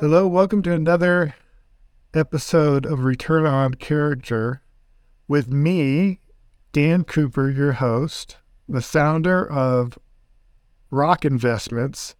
[0.00, 1.34] Hello, welcome to another
[2.14, 4.62] episode of Return on Character
[5.26, 6.20] with me,
[6.72, 8.36] Dan Cooper, your host,
[8.68, 9.98] the founder of
[10.92, 12.14] ROC Investments,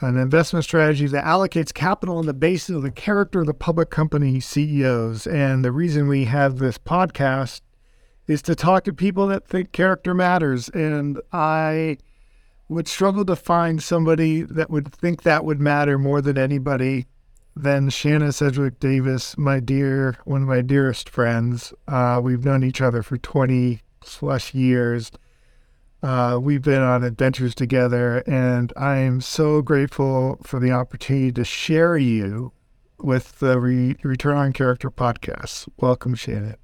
[0.00, 3.90] an investment strategy that allocates capital on the basis of the character of the public
[3.90, 5.26] company CEOs.
[5.26, 7.60] And the reason we have this podcast
[8.26, 10.70] is to talk to people that think character matters.
[10.70, 11.98] And I
[12.68, 17.06] would struggle to find somebody that would think that would matter more than anybody
[17.54, 21.72] than Shannon Sedgwick Davis, my dear, one of my dearest friends.
[21.88, 25.10] Uh, we've known each other for 20 plus years.
[26.02, 31.44] Uh, we've been on adventures together, and I am so grateful for the opportunity to
[31.44, 32.52] share you
[32.98, 35.66] with the Re- Return on Character podcast.
[35.78, 36.56] Welcome, Shannon.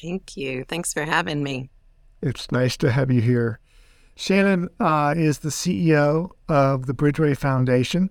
[0.00, 0.64] Thank you.
[0.64, 1.70] Thanks for having me.
[2.22, 3.60] It's nice to have you here.
[4.16, 8.10] Shannon uh, is the CEO of the Bridgeway Foundation.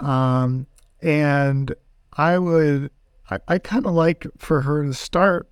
[0.00, 0.66] Um,
[1.02, 1.74] and
[2.14, 2.90] I would,
[3.30, 5.48] I, I kind of like for her to start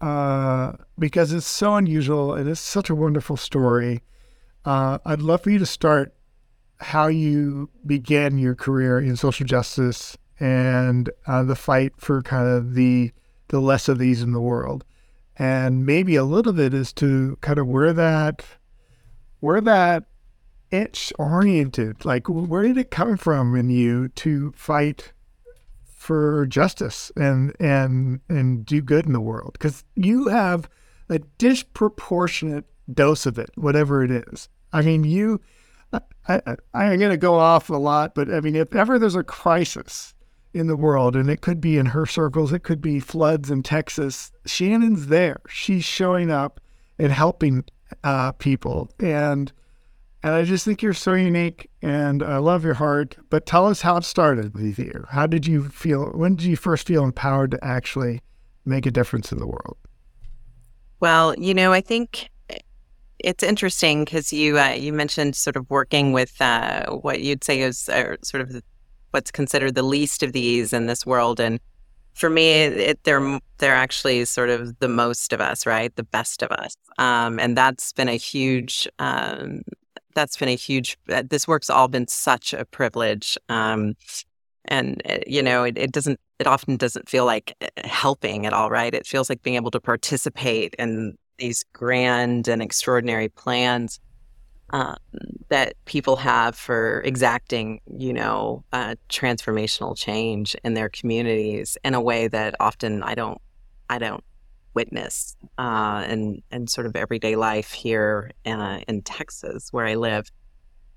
[0.00, 4.02] uh, because it's so unusual and it's such a wonderful story.
[4.64, 6.14] Uh, I'd love for you to start
[6.80, 12.74] how you began your career in social justice and uh, the fight for kind of
[12.74, 13.12] the
[13.48, 14.84] the less of these in the world,
[15.38, 18.44] and maybe a little bit as to kind of where that
[19.40, 20.04] where that
[20.70, 25.12] itch oriented, like where did it come from in you to fight
[25.84, 29.52] for justice and and and do good in the world?
[29.54, 30.68] Because you have
[31.08, 34.48] a disproportionate dose of it, whatever it is.
[34.72, 35.40] I mean, you.
[35.90, 39.14] I, I, I'm going to go off a lot, but I mean, if ever there's
[39.14, 40.12] a crisis
[40.52, 43.62] in the world, and it could be in her circles, it could be floods in
[43.62, 45.40] Texas, Shannon's there.
[45.48, 46.60] She's showing up
[46.98, 47.64] and helping
[48.04, 49.52] uh, people, and
[50.22, 53.16] and I just think you're so unique, and I love your heart.
[53.30, 55.04] But tell us how it started with you.
[55.10, 56.06] How did you feel?
[56.10, 58.20] When did you first feel empowered to actually
[58.64, 59.76] make a difference in the world?
[61.00, 62.30] Well, you know, I think
[63.20, 67.60] it's interesting because you uh, you mentioned sort of working with uh, what you'd say
[67.60, 68.62] is uh, sort of
[69.10, 71.60] what's considered the least of these in this world, and
[72.18, 75.94] for me, it, they're they're actually sort of the most of us, right?
[75.94, 79.62] The best of us, um, and that's been a huge um,
[80.14, 80.98] that's been a huge.
[81.08, 83.94] Uh, this work's all been such a privilege, um,
[84.64, 86.18] and uh, you know, it, it doesn't.
[86.38, 88.92] It often doesn't feel like uh, helping at all, right?
[88.92, 94.00] It feels like being able to participate in these grand and extraordinary plans
[94.70, 94.96] um,
[95.48, 102.00] that people have for exacting, you know, uh, transformational change in their communities in a
[102.00, 103.40] way that often I don't,
[103.88, 104.22] I don't
[104.74, 110.30] witness uh, in in sort of everyday life here uh, in Texas where I live.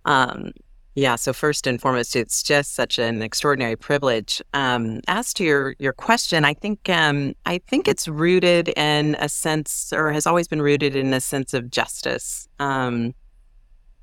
[0.06, 0.52] Um,
[0.94, 4.42] yeah, so first and foremost, it's just such an extraordinary privilege.
[4.54, 9.30] Um, as to your your question, I think um, I think it's rooted in a
[9.30, 12.48] sense, or has always been rooted in a sense of justice.
[12.60, 13.14] Um,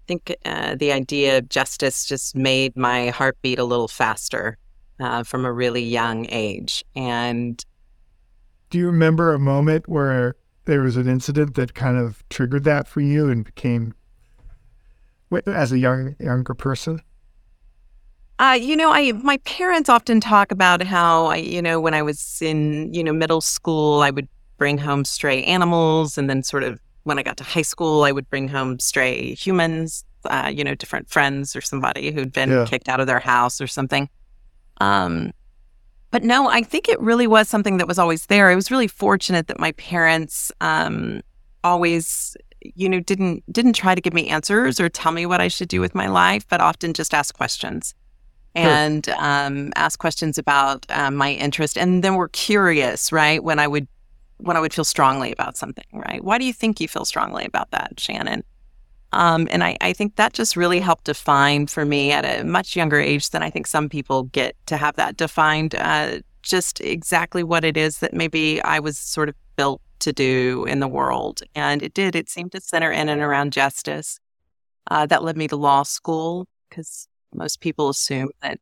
[0.09, 4.57] think uh, the idea of justice just made my heart beat a little faster
[4.99, 6.83] uh, from a really young age.
[6.97, 7.65] And
[8.71, 12.89] do you remember a moment where there was an incident that kind of triggered that
[12.89, 13.95] for you and became
[15.47, 17.01] as a young younger person?
[18.41, 22.03] Uh, you know, I my parents often talk about how I, you know, when I
[22.03, 26.63] was in you know middle school, I would bring home stray animals, and then sort
[26.63, 30.63] of when I got to high school, I would bring home stray humans, uh, you
[30.63, 32.67] know, different friends or somebody who'd been yeah.
[32.67, 34.09] kicked out of their house or something.
[34.81, 35.33] Um,
[36.11, 38.49] but no, I think it really was something that was always there.
[38.49, 41.23] I was really fortunate that my parents um,
[41.65, 45.49] always, you know, didn't didn't try to give me answers or tell me what I
[45.49, 47.95] should do with my life, but often just ask questions
[48.55, 53.43] and um, ask questions about um, my interest, and then were curious, right?
[53.45, 53.87] When I would
[54.39, 56.23] when I would feel strongly about something, right?
[56.23, 58.45] Why do you think you feel strongly about that, Shannon?
[59.13, 62.77] Um, and I, I think that just really helped define for me at a much
[62.77, 67.43] younger age than I think some people get to have that defined, uh, just exactly
[67.43, 71.43] what it is that maybe I was sort of built to do in the world.
[71.55, 74.21] And it did, it seemed to center in and around justice.
[74.91, 78.59] Uh, that led me to law school because most people assume that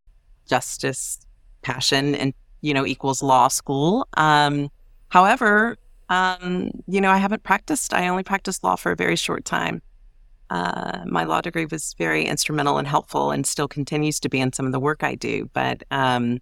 [0.48, 1.18] justice,
[1.62, 4.08] passion, and, you know, equals law school.
[4.16, 4.70] Um,
[5.16, 5.78] However,
[6.10, 7.94] um, you know, I haven't practiced.
[7.94, 9.80] I only practiced law for a very short time.
[10.50, 14.52] Uh, my law degree was very instrumental and helpful, and still continues to be in
[14.52, 15.48] some of the work I do.
[15.54, 16.38] But um,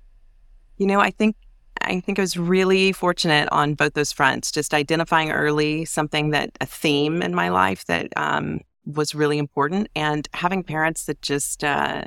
[0.77, 1.37] you know, I think
[1.83, 4.51] I think I was really fortunate on both those fronts.
[4.51, 9.89] Just identifying early something that a theme in my life that um, was really important,
[9.95, 12.07] and having parents that just uh,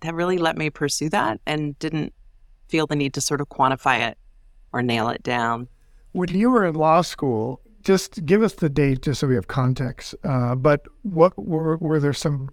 [0.00, 2.12] that really let me pursue that and didn't
[2.68, 4.18] feel the need to sort of quantify it
[4.70, 5.66] or nail it down.
[6.14, 9.48] When you were in law school, just give us the date just so we have
[9.48, 10.14] context.
[10.22, 12.50] Uh, but what were were there some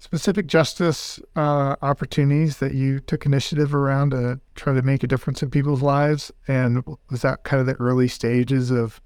[0.00, 5.40] specific justice uh, opportunities that you took initiative around to try to make a difference
[5.40, 6.32] in people's lives?
[6.48, 9.00] And was that kind of the early stages of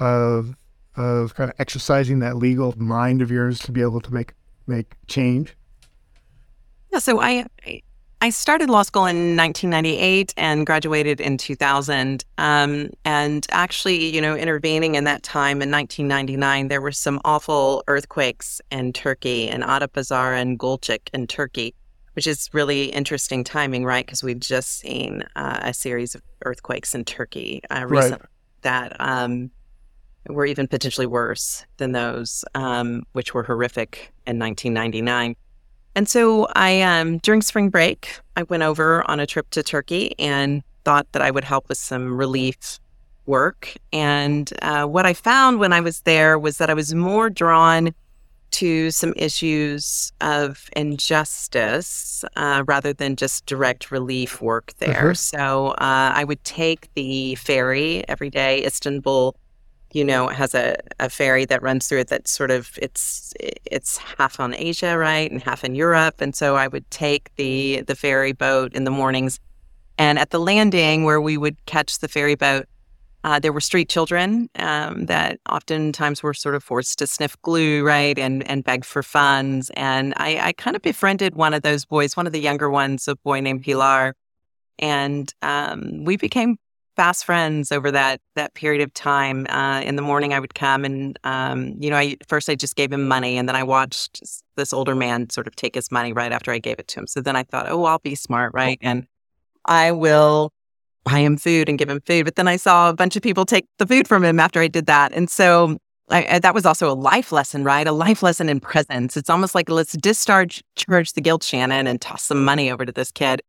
[0.00, 0.56] of
[0.96, 4.34] of kind of exercising that legal mind of yours to be able to make
[4.66, 5.56] make change?
[6.92, 7.82] Yeah, so I I
[8.30, 12.24] started law school in 1998 and graduated in 2000.
[12.36, 17.84] Um, and actually, you know, intervening in that time in 1999, there were some awful
[17.86, 21.74] earthquakes in Turkey, in Adapazarı and Gölcük in Turkey,
[22.14, 24.04] which is really interesting timing, right?
[24.04, 28.28] Because we've just seen uh, a series of earthquakes in Turkey uh, recently right.
[28.62, 29.48] that um,
[30.28, 35.36] were even potentially worse than those, um, which were horrific in 1999.
[35.98, 40.14] And so I, um, during spring break, I went over on a trip to Turkey
[40.16, 42.78] and thought that I would help with some relief
[43.26, 43.74] work.
[43.92, 47.92] And uh, what I found when I was there was that I was more drawn
[48.52, 54.94] to some issues of injustice uh, rather than just direct relief work there.
[54.94, 55.14] Mm-hmm.
[55.14, 59.34] So uh, I would take the ferry every day, Istanbul
[59.92, 63.98] you know, has a, a ferry that runs through it that's sort of it's it's
[63.98, 66.20] half on Asia, right, and half in Europe.
[66.20, 69.40] And so I would take the the ferry boat in the mornings,
[69.96, 72.66] and at the landing where we would catch the ferry boat,
[73.24, 77.82] uh, there were street children um, that oftentimes were sort of forced to sniff glue,
[77.82, 79.70] right, and and beg for funds.
[79.74, 83.08] And I, I kind of befriended one of those boys, one of the younger ones,
[83.08, 84.14] a boy named Pilar,
[84.78, 86.58] and um, we became
[86.98, 89.46] fast friends over that that period of time.
[89.48, 92.74] Uh, in the morning, I would come and um, you know, I first I just
[92.74, 94.20] gave him money, and then I watched
[94.56, 97.06] this older man sort of take his money right after I gave it to him.
[97.06, 99.06] So then I thought, oh, I'll be smart, right, and
[99.64, 100.52] I will
[101.04, 102.24] buy him food and give him food.
[102.24, 104.68] But then I saw a bunch of people take the food from him after I
[104.68, 105.78] did that, and so.
[106.10, 107.86] I, that was also a life lesson, right?
[107.86, 109.14] A life lesson in presence.
[109.14, 112.92] It's almost like let's discharge charge the guilt, Shannon, and toss some money over to
[112.92, 113.42] this kid,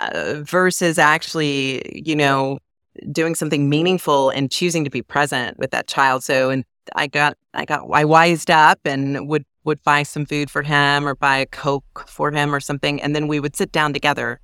[0.00, 2.58] uh, versus actually, you know,
[3.10, 6.22] doing something meaningful and choosing to be present with that child.
[6.24, 6.64] So, and
[6.96, 11.06] I got, I got, I wised up and would would buy some food for him
[11.06, 14.40] or buy a coke for him or something, and then we would sit down together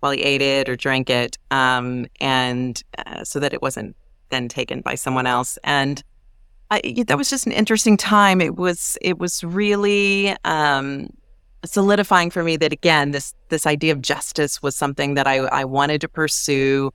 [0.00, 3.96] while he ate it or drank it, um, and uh, so that it wasn't
[4.30, 5.58] then taken by someone else.
[5.64, 6.02] And
[6.70, 8.40] I, that was just an interesting time.
[8.40, 10.34] It was, it was really.
[10.44, 11.08] Um,
[11.64, 15.64] solidifying for me that again this this idea of justice was something that I, I
[15.64, 16.90] wanted to pursue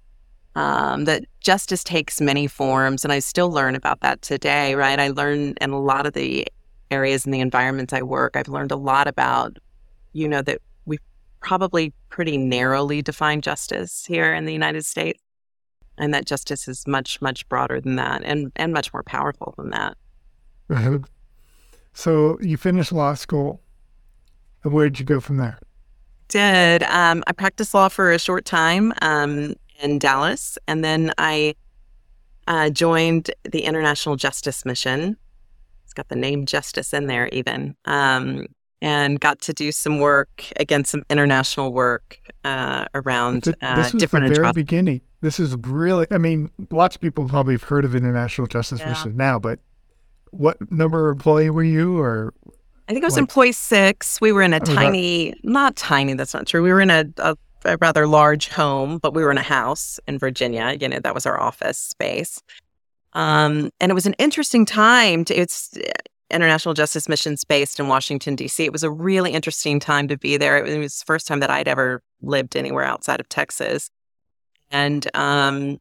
[0.58, 3.06] um, that justice takes many forms.
[3.06, 5.00] And I still learn about that today, right?
[5.00, 6.48] I learn in a lot of the
[6.90, 9.58] areas and the environments I work, I've learned a lot about,
[10.14, 10.98] you know, that we
[11.42, 15.22] probably pretty narrowly define justice here in the United States.
[16.00, 19.70] And that justice is much, much broader than that and, and much more powerful than
[19.70, 19.96] that.
[20.70, 21.02] Right.
[21.94, 23.62] So you finished law school.
[24.64, 25.60] And Where did you go from there?
[26.30, 30.58] Did um, I practiced law for a short time um, in Dallas.
[30.68, 31.56] And then I
[32.48, 35.18] uh, joined the International Justice Mission.
[35.84, 37.76] It's got the name Justice in there, even.
[37.86, 38.48] Um,
[38.82, 44.30] and got to do some work against some international work uh, around this uh, different
[44.30, 45.02] the very beginning.
[45.22, 48.90] This is really, I mean, lots of people probably have heard of International Justice yeah.
[48.90, 49.60] Mission now, but
[50.30, 52.34] what number employee were you or
[52.88, 54.22] I think it was like, employee six.
[54.22, 56.62] We were in a tiny, not tiny, that's not true.
[56.62, 57.36] We were in a, a
[57.68, 60.76] a rather large home, but we were in a house in Virginia.
[60.80, 62.42] You know, that was our office space.
[63.14, 65.26] Um, and it was an interesting time.
[65.26, 65.92] To, it's uh,
[66.30, 68.64] International Justice Missions based in Washington, D.C.
[68.64, 70.58] It was a really interesting time to be there.
[70.58, 73.90] It was the first time that I'd ever lived anywhere outside of Texas.
[74.72, 75.80] And um,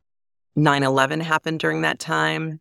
[0.55, 2.61] 9 11 happened during that time.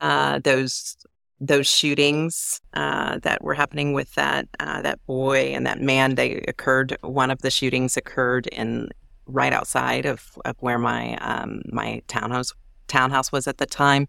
[0.00, 0.96] Uh, those
[1.40, 6.14] those shootings uh, that were happening with that uh, that boy and that man.
[6.14, 6.96] They occurred.
[7.02, 8.88] One of the shootings occurred in
[9.26, 12.52] right outside of, of where my um, my townhouse
[12.88, 14.06] townhouse was at the time.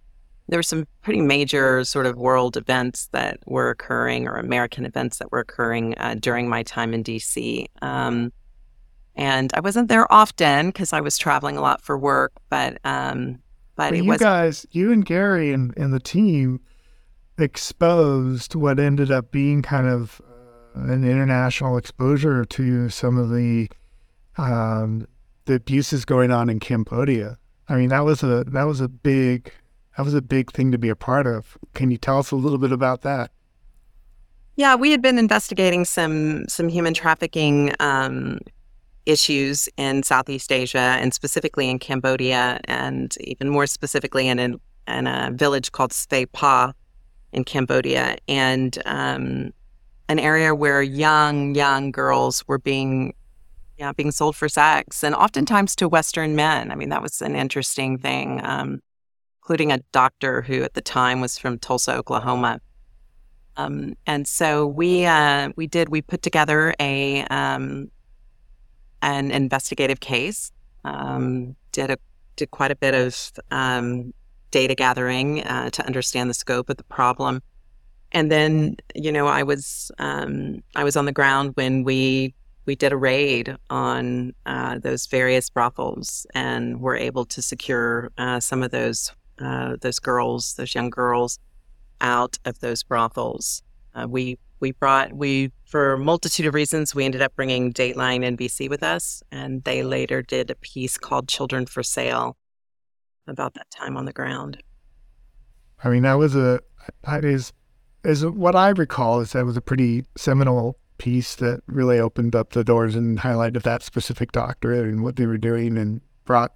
[0.47, 5.17] There were some pretty major sort of world events that were occurring, or American events
[5.17, 7.65] that were occurring uh, during my time in DC.
[7.81, 8.31] Um,
[9.15, 12.33] and I wasn't there often because I was traveling a lot for work.
[12.49, 13.39] But um,
[13.75, 14.19] but, you was...
[14.19, 16.59] guys, you and Gary and, and the team
[17.37, 20.21] exposed what ended up being kind of
[20.75, 23.69] uh, an international exposure to some of the
[24.37, 25.07] um,
[25.45, 27.37] the abuses going on in Cambodia.
[27.67, 29.51] I mean, that was a that was a big
[29.97, 31.57] that was a big thing to be a part of.
[31.73, 33.31] Can you tell us a little bit about that?
[34.57, 38.39] Yeah, we had been investigating some some human trafficking um,
[39.05, 44.55] issues in Southeast Asia and specifically in Cambodia, and even more specifically in a,
[44.87, 46.75] in a village called Svay Pak
[47.35, 49.53] in Cambodia, and um,
[50.09, 53.13] an area where young young girls were being
[53.77, 56.71] yeah being sold for sex, and oftentimes to Western men.
[56.71, 58.81] I mean, that was an interesting thing, um,
[59.41, 62.59] including a doctor who at the time was from Tulsa, Oklahoma
[63.57, 67.89] um, and so we uh, we did we put together a um,
[69.01, 70.51] an investigative case.
[70.83, 71.97] Um, did a
[72.35, 74.13] did quite a bit of um,
[74.51, 77.41] data gathering uh, to understand the scope of the problem,
[78.11, 82.33] and then you know I was um, I was on the ground when we
[82.65, 88.39] we did a raid on uh, those various brothels and were able to secure uh,
[88.39, 91.39] some of those uh, those girls, those young girls
[92.01, 93.61] out of those brothels.
[93.93, 98.37] Uh, we we brought we for a multitude of reasons we ended up bringing Dateline
[98.37, 102.37] NBC with us, and they later did a piece called "Children for Sale"
[103.27, 104.61] about that time on the ground.
[105.83, 106.59] I mean, that was a
[107.03, 107.53] that is
[108.03, 112.51] is what I recall is that was a pretty seminal piece that really opened up
[112.51, 116.53] the doors and highlighted that specific doctor and what they were doing and brought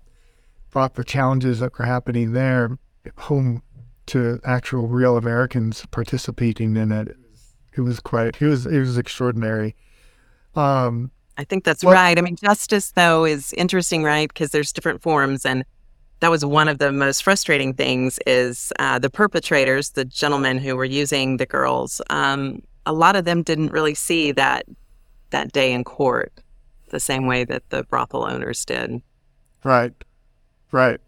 [0.70, 2.78] brought the challenges that were happening there
[3.18, 3.62] home
[4.06, 7.16] to actual real Americans participating in it.
[7.78, 8.42] It was quite.
[8.42, 8.66] It was.
[8.66, 9.76] It was extraordinary.
[10.56, 12.18] Um, I think that's well, right.
[12.18, 14.28] I mean, justice though is interesting, right?
[14.28, 15.64] Because there's different forms, and
[16.20, 18.20] that was one of the most frustrating things.
[18.26, 22.02] Is uh, the perpetrators, the gentlemen who were using the girls.
[22.10, 24.66] Um, a lot of them didn't really see that
[25.30, 26.34] that day in court
[26.90, 29.02] the same way that the brothel owners did.
[29.64, 29.94] Right,
[30.72, 31.00] right.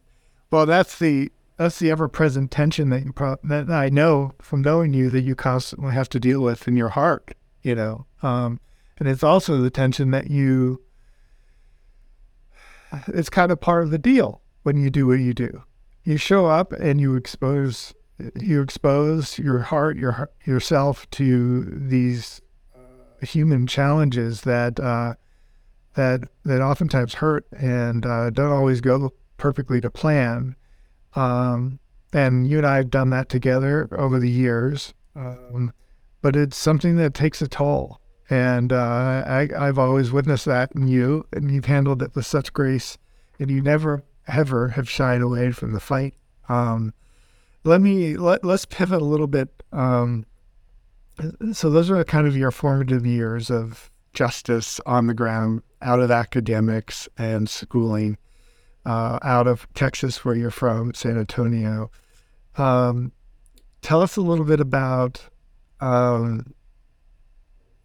[0.52, 4.94] Well, that's the that's the ever-present tension that you pro- that I know from knowing
[4.94, 7.34] you that you constantly have to deal with in your heart.
[7.62, 8.60] You know, um,
[8.98, 10.82] and it's also the tension that you.
[13.08, 15.64] It's kind of part of the deal when you do what you do.
[16.04, 17.94] You show up and you expose
[18.40, 22.42] you expose your heart, your yourself to these
[22.76, 25.16] uh, human challenges that uh,
[25.96, 30.56] that that oftentimes hurt and uh, don't always go perfectly to plan.
[31.16, 31.80] Um,
[32.14, 34.94] and you and I have done that together over the years.
[35.16, 35.74] Um,
[36.22, 38.00] but it's something that takes a toll.
[38.30, 42.54] And uh, I, I've always witnessed that in you, and you've handled it with such
[42.54, 42.98] grace,
[43.40, 46.16] and you never, ever have shied away from the fight.
[46.50, 46.94] Um,
[47.64, 49.64] let me let, let's pivot a little bit.
[49.72, 50.26] Um,
[51.54, 56.12] so those are kind of your formative years of justice on the ground, out of
[56.12, 58.18] academics and schooling
[58.86, 61.92] uh, out of Texas, where you're from, San Antonio.
[62.58, 63.12] Um,
[63.82, 65.22] tell us a little bit about
[65.80, 66.54] um,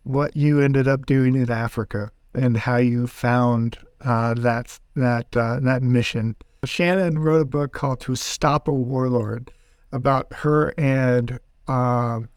[0.03, 5.61] what you ended up doing in Africa and how you found uh, that that uh,
[5.61, 6.37] that mission.
[6.65, 9.53] Shannon wrote a book called "To Stop a Warlord"
[9.93, 11.39] about her and
[11.69, 12.29] um,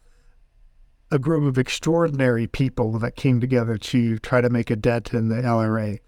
[1.10, 5.28] a group of extraordinary people that came together to try to make a dent in
[5.28, 5.98] the LRA.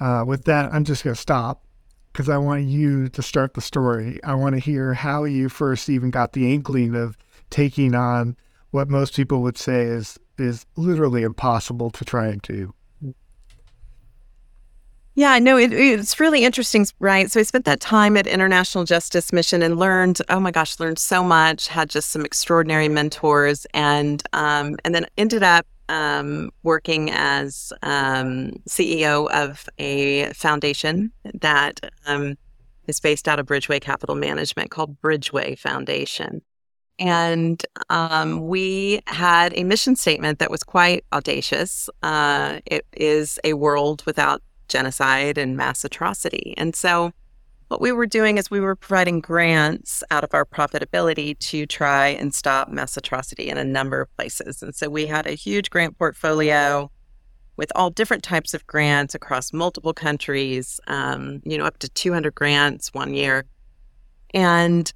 [0.00, 1.64] Uh, with that, I'm just going to stop
[2.12, 4.20] because I want you to start the story.
[4.22, 7.16] I want to hear how you first even got the inkling of
[7.50, 8.36] taking on
[8.70, 12.74] what most people would say is is literally impossible to try and do.
[15.16, 17.30] Yeah, no, it, it's really interesting, right?
[17.30, 20.98] So I spent that time at International Justice Mission and learned, oh my gosh, learned
[20.98, 21.68] so much.
[21.68, 28.52] Had just some extraordinary mentors, and um, and then ended up um, working as um,
[28.68, 32.36] CEO of a foundation that um,
[32.88, 36.42] is based out of Bridgeway Capital Management called Bridgeway Foundation.
[36.98, 41.88] And um, we had a mission statement that was quite audacious.
[42.02, 44.42] Uh, it is a world without
[44.74, 46.52] genocide and mass atrocity.
[46.56, 47.12] And so
[47.68, 52.08] what we were doing is we were providing grants out of our profitability to try
[52.08, 54.62] and stop mass atrocity in a number of places.
[54.64, 56.90] And so we had a huge grant portfolio
[57.56, 62.34] with all different types of grants across multiple countries, um, you know, up to 200
[62.34, 63.44] grants one year.
[64.34, 64.92] And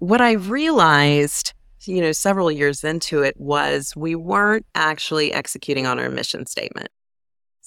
[0.00, 6.00] what I realized, you know, several years into it was we weren't actually executing on
[6.00, 6.90] our mission statement.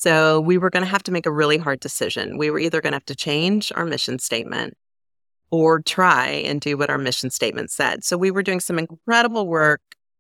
[0.04, 2.38] So we were going to have to make a really hard decision.
[2.38, 4.76] We were either going to have to change our mission statement
[5.50, 8.04] or try and do what our mission statement said.
[8.04, 9.80] So we were doing some incredible work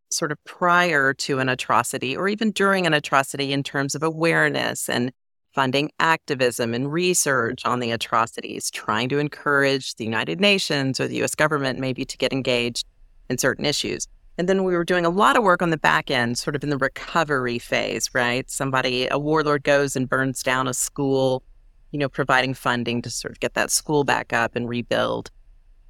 [0.09, 4.87] sort of prior to an atrocity or even during an atrocity in terms of awareness
[4.87, 5.11] and
[5.53, 11.21] funding activism and research on the atrocities, trying to encourage the United Nations or the
[11.23, 12.87] US government maybe to get engaged
[13.29, 14.07] in certain issues.
[14.37, 16.63] And then we were doing a lot of work on the back end, sort of
[16.63, 18.49] in the recovery phase, right?
[18.49, 21.43] Somebody, a warlord goes and burns down a school,
[21.91, 25.29] you know, providing funding to sort of get that school back up and rebuild.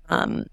[0.09, 0.45] Um,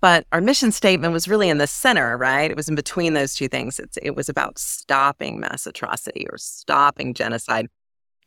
[0.00, 2.50] but our mission statement was really in the center, right?
[2.50, 3.80] It was in between those two things.
[3.80, 7.66] It's, it was about stopping mass atrocity or stopping genocide.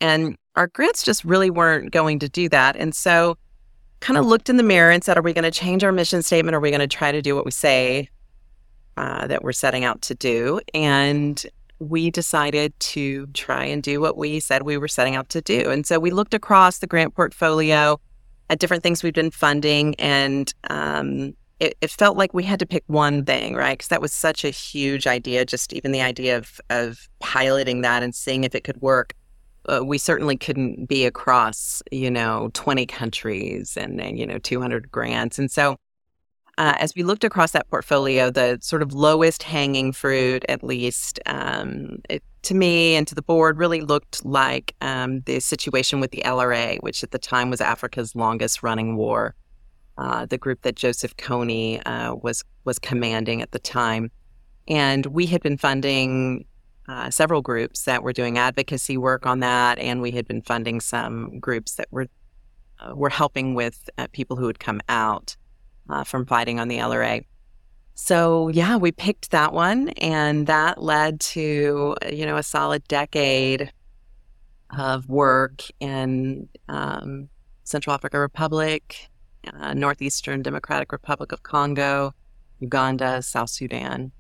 [0.02, 2.76] And our grants just really weren't going to do that.
[2.76, 3.38] And so,
[4.02, 6.22] kind of looked in the mirror and said, Are we going to change our mission
[6.22, 6.56] statement?
[6.56, 8.10] Are we going to try to do what we say
[8.98, 10.60] uh, that we're setting out to do?
[10.74, 11.44] And
[11.80, 15.70] we decided to try and do what we said we were setting out to do.
[15.70, 18.00] And so we looked across the grant portfolio
[18.50, 22.66] at different things we've been funding and um, it, it, felt like we had to
[22.66, 23.78] pick one thing, right?
[23.78, 25.46] Because that was such a huge idea.
[25.46, 29.14] Just even the idea of of piloting that and seeing if it could work.
[29.72, 34.92] Uh, we certainly couldn't be across, you know, 20 countries and, and you know, 200
[34.92, 35.40] grants.
[35.40, 35.78] And so,
[36.58, 41.20] uh, as we looked across that portfolio, the sort of lowest hanging fruit, at least
[41.26, 46.12] um, it, to me and to the board, really looked like um, the situation with
[46.12, 49.36] the LRA, which at the time was Africa's longest running war.
[49.98, 54.12] Uh, the group that Joseph Kony uh, was was commanding at the time,
[54.68, 56.46] and we had been funding
[56.88, 60.82] uh, several groups that were doing advocacy work on that, and we had been funding
[60.82, 62.08] some groups that were
[62.80, 65.36] uh, were helping with uh, people who had come out
[65.90, 67.24] uh, from fighting on the LRA.
[67.96, 73.72] So yeah, we picked that one, and that led to you know a solid decade
[74.78, 77.30] of work in um,
[77.64, 79.10] Central African Republic,
[79.54, 82.14] uh, Northeastern Democratic Republic of Congo,
[82.60, 84.12] Uganda, South Sudan.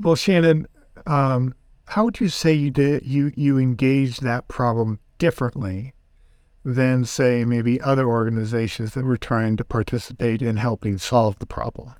[0.00, 0.66] Well, Shannon,
[1.06, 1.54] um,
[1.86, 5.94] how would you say you did you you engaged that problem differently
[6.66, 11.94] than say maybe other organizations that were trying to participate in helping solve the problem?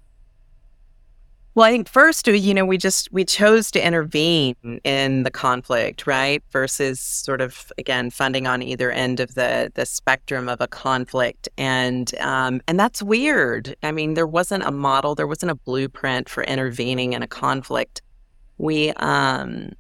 [1.55, 6.07] Well, I think first, you know, we just we chose to intervene in the conflict,
[6.07, 6.43] right?
[6.51, 11.49] Versus sort of again funding on either end of the the spectrum of a conflict,
[11.57, 13.75] and um, and that's weird.
[13.85, 18.03] I mean, there wasn't a model, there wasn't a blueprint for intervening in a conflict.
[18.59, 19.71] We um,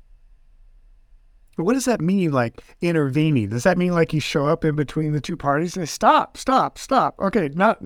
[1.65, 3.49] what does that mean, like intervening?
[3.49, 6.37] Does that mean like you show up in between the two parties and say, stop,
[6.37, 7.19] stop, stop?
[7.19, 7.83] Okay, not,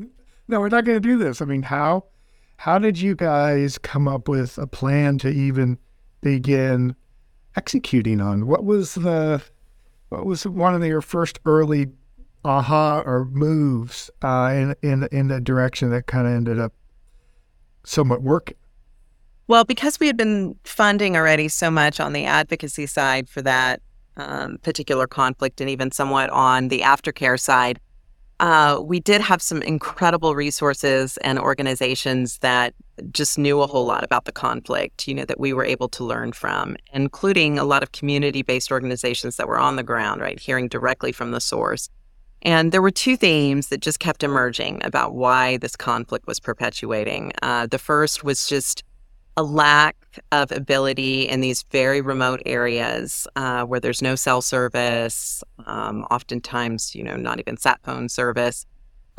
[0.48, 1.40] no, we're not going to do this.
[1.40, 2.04] I mean, how?
[2.56, 5.78] How did you guys come up with a plan to even
[6.20, 6.94] begin
[7.56, 8.46] executing on?
[8.46, 9.42] What was the
[10.10, 11.86] what was one of your first early
[12.44, 16.74] aha or moves uh, in in in the direction that kind of ended up
[17.84, 18.56] somewhat working?
[19.50, 23.82] Well, because we had been funding already so much on the advocacy side for that
[24.16, 27.80] um, particular conflict, and even somewhat on the aftercare side,
[28.38, 32.74] uh, we did have some incredible resources and organizations that
[33.10, 36.04] just knew a whole lot about the conflict, you know, that we were able to
[36.04, 40.38] learn from, including a lot of community based organizations that were on the ground, right,
[40.38, 41.88] hearing directly from the source.
[42.42, 47.32] And there were two themes that just kept emerging about why this conflict was perpetuating.
[47.42, 48.84] Uh, the first was just
[49.36, 49.96] a lack
[50.32, 56.94] of ability in these very remote areas uh, where there's no cell service, um, oftentimes,
[56.94, 58.66] you know, not even sat phone service,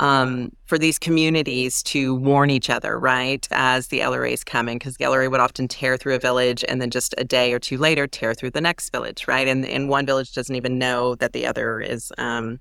[0.00, 4.96] um, for these communities to warn each other, right, as the LRA is coming, because
[4.96, 7.78] the LRA would often tear through a village and then just a day or two
[7.78, 11.32] later tear through the next village, right, and and one village doesn't even know that
[11.32, 12.58] the other is um,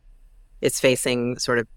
[0.61, 1.67] is facing sort of,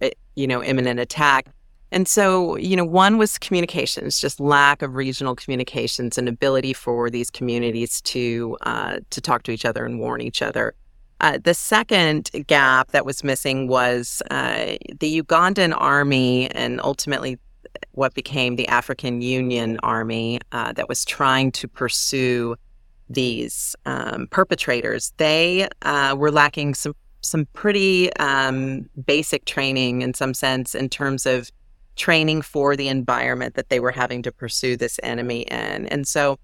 [0.00, 1.46] eh, you know, imminent attack.
[1.92, 7.10] And so, you know, one was communications, just lack of regional communications and ability for
[7.10, 10.74] these communities to uh, to talk to each other and warn each other.
[11.20, 17.38] Uh, the second gap that was missing was uh, the Ugandan army and ultimately
[17.92, 22.56] what became the African Union Army uh, that was trying to pursue
[23.10, 25.12] these um, perpetrators.
[25.18, 31.24] They uh, were lacking some some pretty um, basic training in some sense in terms
[31.24, 31.52] of
[31.96, 35.86] training for the environment that they were having to pursue this enemy in.
[35.86, 36.38] And so,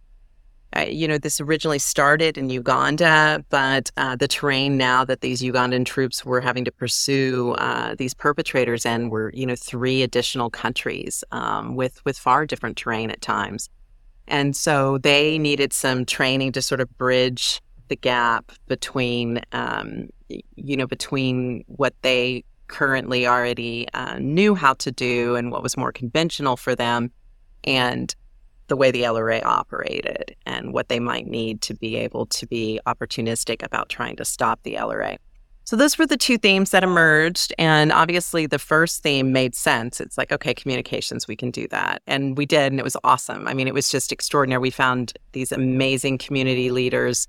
[0.77, 5.41] uh, you know, this originally started in Uganda, but uh, the terrain now that these
[5.41, 10.51] Ugandan troops were having to pursue uh, these perpetrators in were, you know, three additional
[10.51, 13.71] countries um, with with far different terrain at times,
[14.27, 20.77] and so they needed some training to sort of bridge the gap between, um, you
[20.77, 25.93] know, between what they currently already uh, knew how to do and what was more
[25.93, 27.11] conventional for them,
[27.65, 28.15] and
[28.69, 32.79] the way the LRA operated and what they might need to be able to be
[32.87, 35.17] opportunistic about trying to stop the LRA.
[35.65, 37.53] So those were the two themes that emerged.
[37.59, 40.01] And obviously, the first theme made sense.
[40.01, 42.01] It's like, okay, communications, we can do that.
[42.07, 42.73] And we did.
[42.73, 43.47] And it was awesome.
[43.47, 44.61] I mean, it was just extraordinary.
[44.61, 47.29] We found these amazing community leaders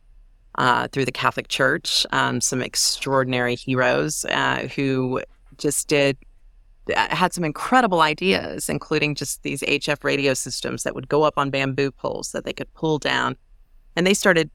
[0.59, 5.21] uh, through the Catholic Church, um, some extraordinary heroes uh, who
[5.57, 6.17] just did
[6.95, 11.37] uh, had some incredible ideas, including just these HF radio systems that would go up
[11.37, 13.37] on bamboo poles that they could pull down.
[13.95, 14.49] And they started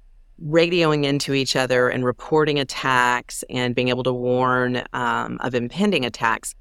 [0.45, 6.05] radioing into each other and reporting attacks and being able to warn um, of impending
[6.05, 6.55] attacks.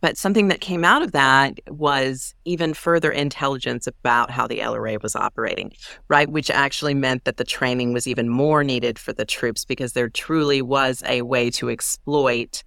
[0.00, 5.02] But something that came out of that was even further intelligence about how the LRA
[5.02, 5.72] was operating,
[6.08, 6.28] right?
[6.28, 10.08] Which actually meant that the training was even more needed for the troops because there
[10.08, 12.64] truly was a way to exploit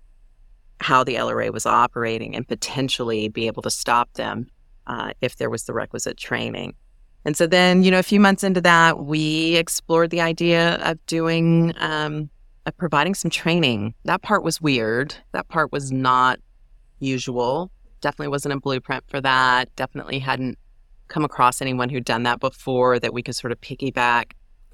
[0.80, 4.48] how the LRA was operating and potentially be able to stop them
[4.86, 6.76] uh, if there was the requisite training.
[7.26, 11.04] And so then, you know, a few months into that, we explored the idea of
[11.06, 12.30] doing, um,
[12.66, 13.94] of providing some training.
[14.04, 15.16] That part was weird.
[15.32, 16.40] That part was not
[17.00, 17.72] usual.
[18.02, 19.74] Definitely wasn't a blueprint for that.
[19.76, 20.58] Definitely hadn't
[21.08, 24.32] come across anyone who'd done that before that we could sort of piggyback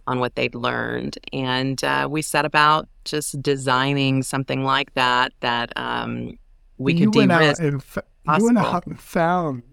[0.08, 1.18] on what they'd learned.
[1.34, 6.38] And uh, we set about just designing something like that that um,
[6.78, 7.30] we you could de-risk.
[7.30, 8.04] Went out and fa-
[8.38, 9.64] you went out and found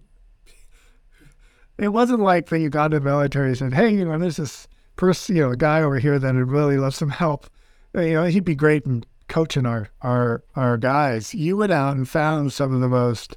[1.78, 5.50] it wasn't like the Uganda military said, "Hey, you know, there's this person, you know,
[5.50, 7.48] a guy over here that would really love some help.
[7.94, 12.08] You know, he'd be great in coaching our our our guys." You went out and
[12.08, 13.36] found some of the most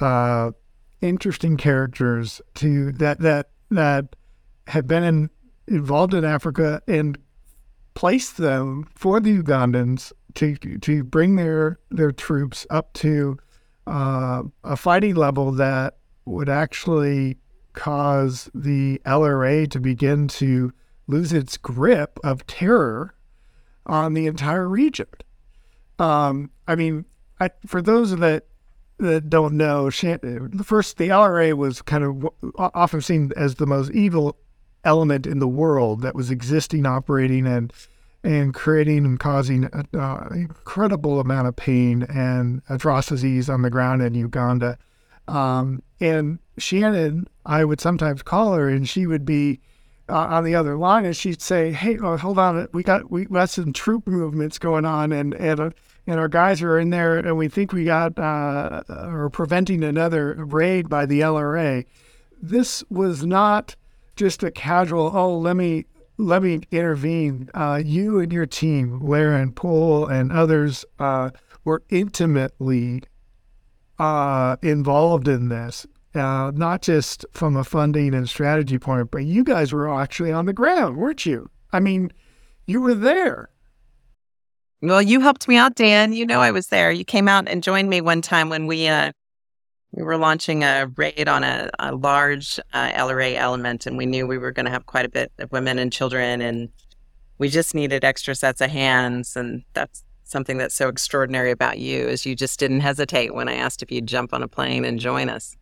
[0.00, 0.52] uh,
[1.00, 4.16] interesting characters to that that that
[4.68, 5.30] have been in,
[5.68, 7.18] involved in Africa and
[7.94, 13.38] placed them for the Ugandans to to bring their their troops up to
[13.86, 17.36] uh, a fighting level that would actually
[17.72, 20.72] cause the LRA to begin to
[21.06, 23.14] lose its grip of terror
[23.86, 25.08] on the entire region.
[25.98, 27.04] Um, I mean,
[27.40, 28.46] I, for those that
[28.98, 33.90] that don't know, the first the LRA was kind of often seen as the most
[33.92, 34.36] evil
[34.84, 37.72] element in the world that was existing, operating, and
[38.24, 44.14] and creating and causing an incredible amount of pain and atrocities on the ground in
[44.14, 44.78] Uganda.
[45.28, 49.60] Um, and Shannon, I would sometimes call her, and she would be
[50.08, 53.24] uh, on the other line, and she'd say, "Hey, oh, hold on, we got we
[53.24, 55.70] got some troop movements going on, and and uh,
[56.06, 60.34] and our guys are in there, and we think we got uh, or preventing another
[60.34, 61.84] raid by the LRA."
[62.40, 63.76] This was not
[64.14, 65.10] just a casual.
[65.14, 65.86] Oh, let me
[66.18, 67.50] let me intervene.
[67.54, 71.30] Uh, you and your team, Lara and Poole and others, uh,
[71.64, 73.02] were intimately
[73.98, 79.44] uh, involved in this, uh, not just from a funding and strategy point, but you
[79.44, 81.50] guys were actually on the ground, weren't you?
[81.72, 82.12] I mean,
[82.66, 83.50] you were there.
[84.82, 86.12] Well, you helped me out, Dan.
[86.12, 86.90] You know I was there.
[86.90, 89.12] You came out and joined me one time when we uh,
[89.92, 94.26] we were launching a raid on a, a large uh, LRA element, and we knew
[94.26, 96.68] we were going to have quite a bit of women and children, and
[97.38, 102.06] we just needed extra sets of hands, and that's something that's so extraordinary about you
[102.08, 104.98] is you just didn't hesitate when I asked if you'd jump on a plane and
[104.98, 105.56] join us.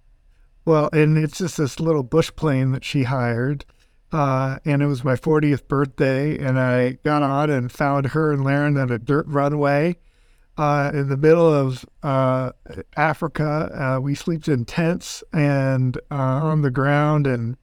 [0.65, 3.65] Well, and it's just this little bush plane that she hired.
[4.13, 8.45] Uh, and it was my 40th birthday, and I got on and found her and
[8.45, 9.97] Laren at a dirt runway
[10.57, 12.53] uh, in the middle of uh,
[12.97, 13.97] Africa.
[13.97, 17.57] Uh, we slept in tents and uh, on the ground, and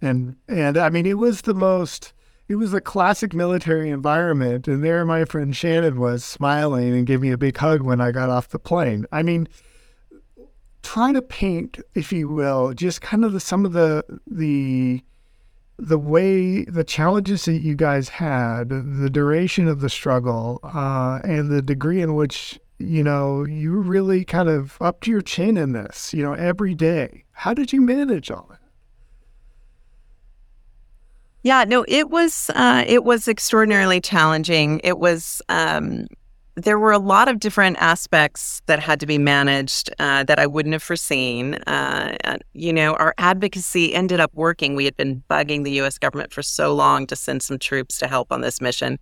[0.00, 2.14] and and I mean, it was the most
[2.48, 4.66] it was a classic military environment.
[4.66, 8.10] And there my friend Shannon was smiling and gave me a big hug when I
[8.10, 9.06] got off the plane.
[9.12, 9.48] I mean,
[10.90, 15.00] trying to paint, if you will, just kind of the, some of the the
[15.78, 21.48] the way the challenges that you guys had, the duration of the struggle, uh, and
[21.48, 25.70] the degree in which you know you really kind of up to your chin in
[25.74, 27.22] this, you know, every day.
[27.30, 28.58] How did you manage all that?
[31.44, 34.80] Yeah, no, it was uh, it was extraordinarily challenging.
[34.82, 36.08] It was um,
[36.60, 40.46] there were a lot of different aspects that had to be managed uh, that I
[40.46, 41.54] wouldn't have foreseen.
[41.66, 44.74] Uh, you know, our advocacy ended up working.
[44.74, 45.98] We had been bugging the U.S.
[45.98, 48.98] government for so long to send some troops to help on this mission.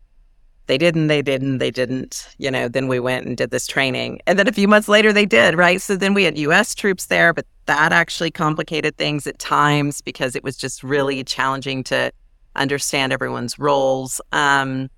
[0.66, 1.06] They didn't.
[1.06, 1.58] They didn't.
[1.58, 2.28] They didn't.
[2.38, 2.68] You know.
[2.68, 5.56] Then we went and did this training, and then a few months later they did.
[5.56, 5.80] Right.
[5.80, 6.74] So then we had U.S.
[6.74, 11.82] troops there, but that actually complicated things at times because it was just really challenging
[11.84, 12.12] to
[12.54, 14.20] understand everyone's roles.
[14.32, 14.90] Um,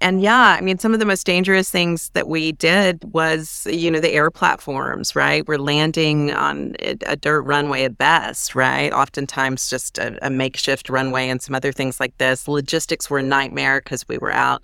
[0.00, 3.90] and yeah, I mean, some of the most dangerous things that we did was, you
[3.90, 5.46] know, the air platforms, right?
[5.46, 8.92] We're landing on a, dirt runway at best, right?
[8.92, 12.48] Oftentimes just a, a makeshift runway and some other things like this.
[12.48, 14.62] Logistics were a nightmare because we were out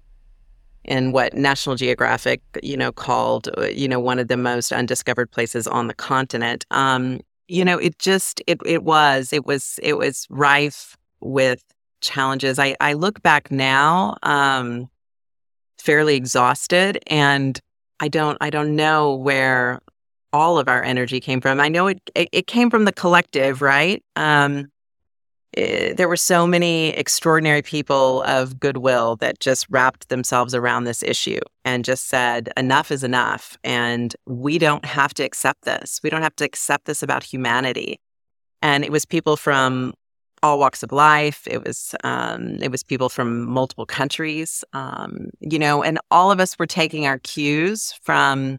[0.85, 5.31] in what National Geographic, you know, called, uh, you know, one of the most undiscovered
[5.31, 6.64] places on the continent.
[6.71, 11.62] Um, you know, it just it it was it was it was rife with
[12.01, 12.59] challenges.
[12.59, 14.88] I I look back now, um,
[15.79, 17.61] fairly exhausted, and
[18.01, 19.81] I don't I don't know where
[20.33, 21.61] all of our energy came from.
[21.61, 24.03] I know it it, it came from the collective, right?
[24.17, 24.71] Um,
[25.57, 31.03] eh, there were so many extraordinary people of goodwill that just wrapped themselves around this
[31.03, 33.57] issue and just said, enough is enough.
[33.65, 36.01] And we don't have to accept this.
[36.03, 38.01] We don't have to accept this about humanity.
[38.61, 39.95] And it was people from
[40.44, 41.48] all walks of life.
[41.50, 46.38] It was um, it was people from multiple countries, um, you know, and all of
[46.38, 48.59] us were taking our cues from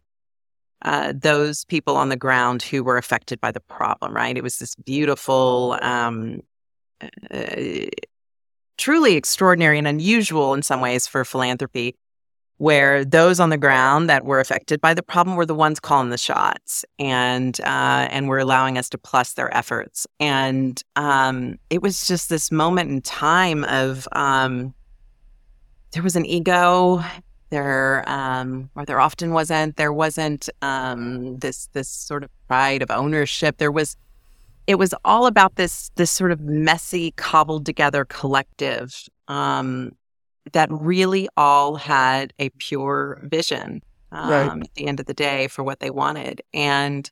[0.82, 4.16] uh, those people on the ground who were affected by the problem.
[4.16, 4.36] Right?
[4.36, 6.42] It was this beautiful, um,
[7.32, 7.86] uh,
[8.78, 11.96] truly extraordinary and unusual in some ways for philanthropy,
[12.58, 16.10] where those on the ground that were affected by the problem were the ones calling
[16.10, 20.08] the shots and uh, and were allowing us to plus their efforts.
[20.20, 24.74] And um, it was just this moment in time of um,
[25.92, 27.04] there was an ego.
[27.52, 29.78] There, um, or there often wasn't.
[29.78, 33.58] There wasn't um, this this sort of pride of ownership.
[33.58, 33.96] There was
[34.68, 39.92] it was all about this this sort of messy cobbled together collective um,
[40.54, 43.82] that really all had a pure vision
[44.12, 44.62] um, right.
[44.62, 47.12] at the end of the day for what they wanted and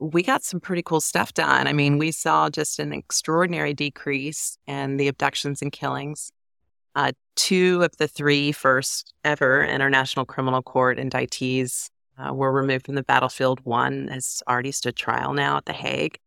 [0.00, 4.58] we got some pretty cool stuff done i mean we saw just an extraordinary decrease
[4.66, 6.32] in the abductions and killings
[6.94, 12.96] uh, two of the three first ever international criminal court indictees uh, were removed from
[12.96, 16.18] the battlefield one has already stood trial now at the hague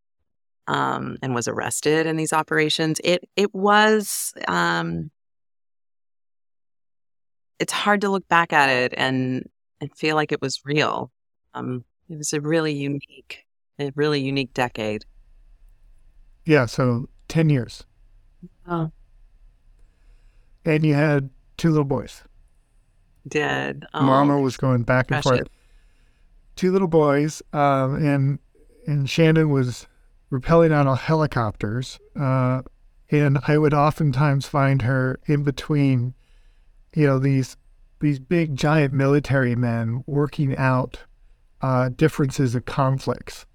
[0.67, 2.99] um, and was arrested in these operations.
[3.03, 5.11] It it was um,
[7.61, 9.47] it's hard to look back at it and
[9.79, 11.11] and feel like it was real.
[11.53, 13.45] Um, it was a really unique,
[13.79, 15.05] a really unique decade.
[16.43, 17.83] Yeah, so ten years.
[18.67, 18.91] Oh.
[20.65, 22.23] And you had two little boys.
[23.27, 25.47] Did oh, Mama was going back and forth.
[26.55, 28.39] Two little boys, um, and
[28.87, 29.87] and Shannon was
[30.31, 31.99] rappelling out of helicopters.
[32.19, 32.63] Uh,
[33.11, 36.15] and I would oftentimes find her in between,
[36.93, 37.57] you know, these
[37.99, 40.99] these big giant military men working out
[41.61, 43.45] uh, differences of conflicts.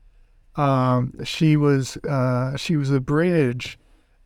[0.56, 3.78] Um, she was uh, she was a bridge,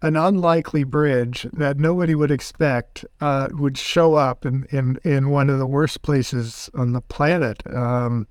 [0.02, 5.50] an unlikely bridge that nobody would expect uh, would show up in, in, in one
[5.50, 7.62] of the worst places on the planet.
[7.74, 8.28] Um,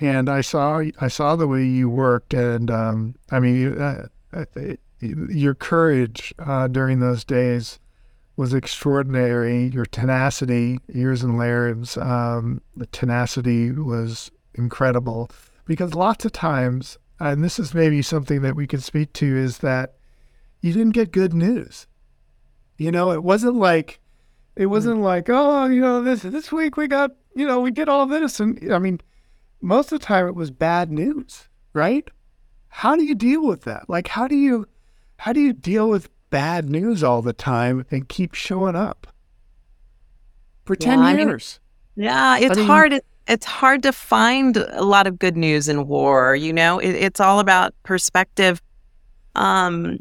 [0.00, 4.44] and I saw I saw the way you worked, and um, I mean, uh, uh,
[5.00, 7.78] your courage uh, during those days
[8.36, 9.68] was extraordinary.
[9.68, 15.30] Your tenacity, years and layers, um, the tenacity was incredible.
[15.64, 19.58] Because lots of times, and this is maybe something that we can speak to, is
[19.58, 19.94] that
[20.60, 21.86] you didn't get good news.
[22.76, 24.00] You know, it wasn't like
[24.54, 24.70] it hmm.
[24.70, 28.06] wasn't like oh, you know, this this week we got you know we get all
[28.06, 29.00] this, and I mean
[29.60, 32.08] most of the time it was bad news, right?
[32.68, 33.88] How do you deal with that?
[33.88, 34.66] Like how do you
[35.18, 39.06] how do you deal with bad news all the time and keep showing up?
[40.64, 41.60] For 10 yeah, years.
[41.96, 45.88] I mean, yeah, it's hard it's hard to find a lot of good news in
[45.88, 46.78] war, you know?
[46.78, 48.62] It, it's all about perspective.
[49.34, 49.98] Um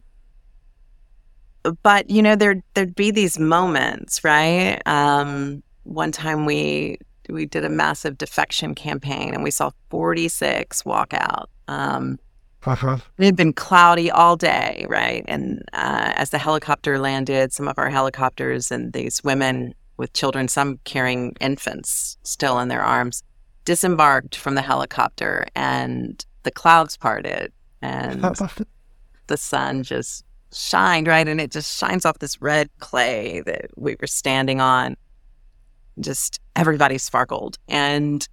[1.82, 4.82] but you know there there'd be these moments, right?
[4.86, 6.98] Um one time we
[7.30, 11.50] we did a massive defection campaign and we saw 46 walk out.
[11.68, 12.20] Um,
[12.66, 12.98] uh-huh.
[13.18, 15.24] It had been cloudy all day, right?
[15.28, 20.48] And uh, as the helicopter landed, some of our helicopters and these women with children,
[20.48, 23.24] some carrying infants still in their arms,
[23.66, 27.52] disembarked from the helicopter and the clouds parted
[27.82, 28.22] and
[29.28, 30.24] the sun just
[30.54, 31.28] shined, right?
[31.28, 34.96] And it just shines off this red clay that we were standing on
[36.00, 37.58] just everybody sparkled.
[37.68, 38.28] And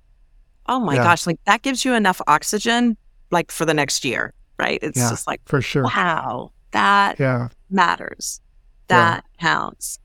[0.66, 1.05] oh my yeah.
[1.05, 2.97] gosh, like that gives you enough oxygen
[3.33, 4.79] like for the next year, right?
[4.83, 5.85] It's yeah, just like for sure.
[5.85, 7.49] Wow, that yeah.
[7.71, 8.40] matters.
[8.88, 9.40] That yeah.
[9.40, 9.99] counts.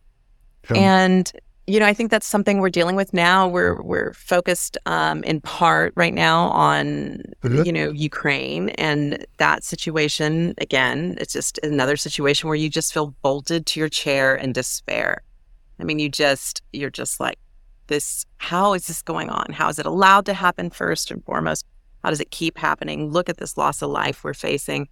[0.75, 1.31] And
[1.65, 3.47] you know, I think that's something we're dealing with now.
[3.47, 7.63] We're we're focused um, in part right now on mm-hmm.
[7.63, 10.55] you know Ukraine and that situation.
[10.59, 15.21] Again, it's just another situation where you just feel bolted to your chair in despair.
[15.79, 17.37] I mean, you just you're just like,
[17.87, 21.65] this how is this going on how is it allowed to happen first and foremost
[22.03, 24.88] how does it keep happening look at this loss of life we're facing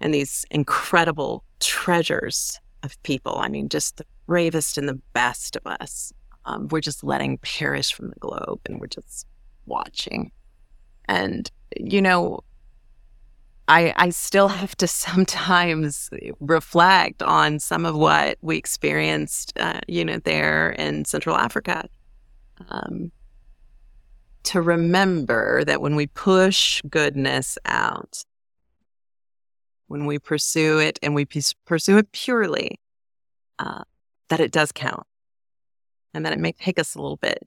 [0.00, 5.66] and these incredible treasures of people i mean just the bravest and the best of
[5.66, 6.12] us
[6.44, 9.26] um, we're just letting perish from the globe and we're just
[9.66, 10.32] watching.
[11.06, 12.40] And, you know,
[13.68, 16.10] I, I still have to sometimes
[16.40, 21.88] reflect on some of what we experienced, uh, you know, there in Central Africa.
[22.68, 23.10] Um,
[24.44, 28.24] to remember that when we push goodness out,
[29.86, 31.26] when we pursue it and we
[31.64, 32.80] pursue it purely,
[33.58, 33.84] uh,
[34.28, 35.06] that it does count.
[36.14, 37.46] And that it may take us a little bit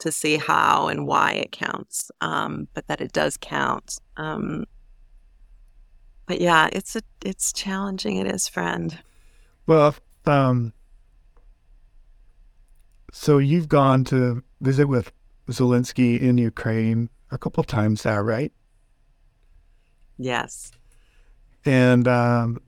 [0.00, 3.98] to see how and why it counts, um, but that it does count.
[4.16, 4.64] Um,
[6.26, 8.16] but yeah, it's a, it's challenging.
[8.16, 8.98] It is, friend.
[9.66, 9.94] Well,
[10.26, 10.72] um,
[13.12, 15.12] so you've gone to visit with
[15.48, 18.52] Zelensky in Ukraine a couple of times now, right?
[20.18, 20.72] Yes.
[21.64, 22.60] And um,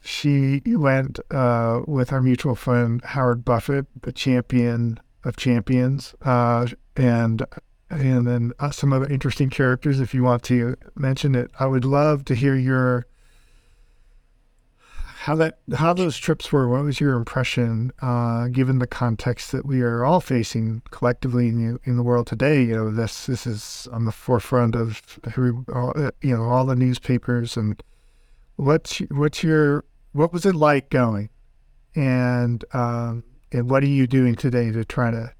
[0.00, 7.44] she went uh, with our mutual friend Howard Buffett, the champion of champions, uh, and
[7.90, 10.00] and then uh, some other interesting characters.
[10.00, 13.06] If you want to mention it, I would love to hear your
[15.20, 16.66] how that how those trips were.
[16.66, 21.74] What was your impression, uh, given the context that we are all facing collectively in
[21.74, 22.62] the, in the world today?
[22.62, 27.58] You know, this this is on the forefront of you know all the newspapers.
[27.58, 27.82] And
[28.56, 31.28] what's what's your what was it like going,
[31.94, 35.34] and um, and what are you doing today to try to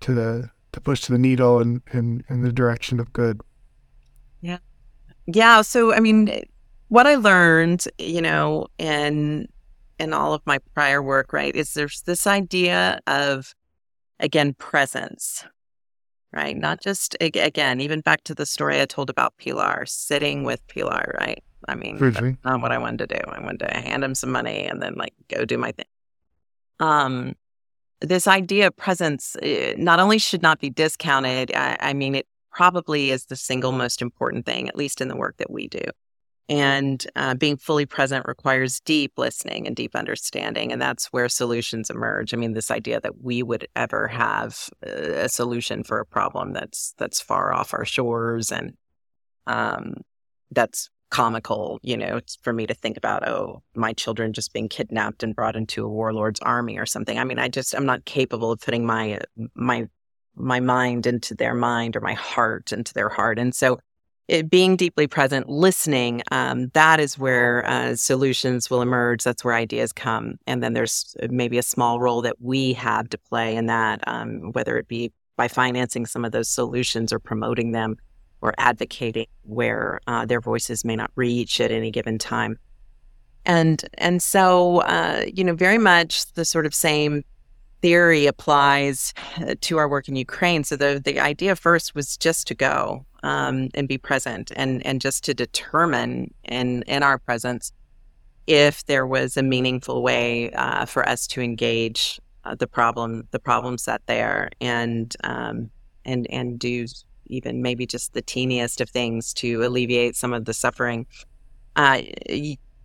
[0.00, 3.42] to the to push the needle in, in, in the direction of good?
[4.40, 4.56] Yeah.
[5.26, 5.60] Yeah.
[5.60, 6.44] So, I mean,
[6.92, 9.48] what I learned, you know, in
[9.98, 13.54] in all of my prior work, right, is there's this idea of
[14.20, 15.42] again presence,
[16.34, 16.54] right?
[16.54, 21.16] Not just again, even back to the story I told about Pilar, sitting with Pilar,
[21.18, 21.42] right?
[21.66, 23.20] I mean, that's not what I wanted to do.
[23.26, 25.86] I wanted to hand him some money and then like go do my thing.
[26.78, 27.36] Um,
[28.02, 31.52] this idea of presence eh, not only should not be discounted.
[31.54, 35.16] I, I mean, it probably is the single most important thing, at least in the
[35.16, 35.80] work that we do.
[36.48, 40.72] And uh, being fully present requires deep listening and deep understanding.
[40.72, 42.34] And that's where solutions emerge.
[42.34, 46.94] I mean, this idea that we would ever have a solution for a problem that's
[46.98, 48.74] that's far off our shores and
[49.46, 49.94] um,
[50.50, 55.22] that's comical, you know, for me to think about, oh, my children just being kidnapped
[55.22, 57.18] and brought into a warlord's army or something.
[57.18, 59.20] I mean, I just I'm not capable of putting my
[59.54, 59.86] my
[60.34, 63.38] my mind into their mind or my heart into their heart.
[63.38, 63.78] And so
[64.28, 69.24] it, being deeply present, listening, um, that is where uh, solutions will emerge.
[69.24, 70.38] That's where ideas come.
[70.46, 74.00] And then there's uh, maybe a small role that we have to play in that,
[74.06, 77.96] um, whether it be by financing some of those solutions or promoting them
[78.42, 82.58] or advocating where uh, their voices may not reach at any given time.
[83.44, 87.24] And and so uh, you know very much the sort of same
[87.82, 90.64] theory applies uh, to our work in Ukraine.
[90.64, 95.00] So the the idea first was just to go um, and be present and and
[95.00, 97.72] just to determine in in our presence
[98.46, 103.38] if there was a meaningful way uh, for us to engage uh, the problem the
[103.38, 105.70] problem set there and um,
[106.04, 106.86] and and do
[107.26, 111.06] even maybe just the teeniest of things to alleviate some of the suffering.
[111.76, 112.02] Uh,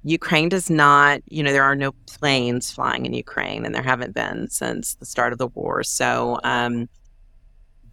[0.10, 4.14] Ukraine does not, you know, there are no planes flying in Ukraine, and there haven't
[4.14, 5.84] been since the start of the war.
[5.84, 6.88] So um,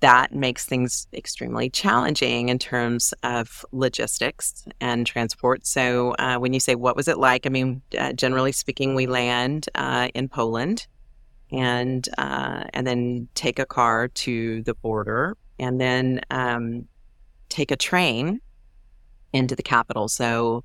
[0.01, 5.67] that makes things extremely challenging in terms of logistics and transport.
[5.67, 9.07] So uh, when you say what was it like, I mean, uh, generally speaking, we
[9.07, 10.87] land uh, in Poland
[11.51, 16.87] and uh, and then take a car to the border and then um,
[17.49, 18.41] take a train
[19.33, 20.09] into the capital.
[20.09, 20.65] So,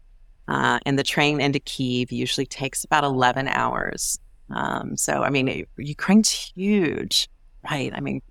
[0.49, 4.19] uh, and the train into Kiev usually takes about 11 hours.
[4.49, 7.29] Um, so, I mean, Ukraine's huge,
[7.69, 7.91] right?
[7.93, 8.21] I mean,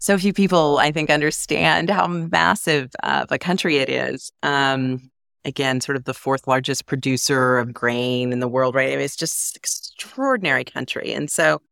[0.00, 4.32] so few people, I think, understand how massive of a country it is.
[4.42, 5.12] Um,
[5.44, 8.88] again, sort of the fourth largest producer of grain in the world, right?
[8.88, 11.12] I mean, it's just extraordinary country.
[11.12, 11.62] And so,